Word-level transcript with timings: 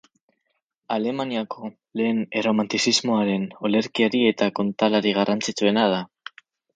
Alemaniako 0.93 1.67
lehen 1.99 2.21
erromantizismoaren 2.41 3.45
olerkari 3.69 4.23
eta 4.31 4.49
kontalari 4.61 5.13
garrantzitsuena 5.19 5.85
da. 5.93 6.01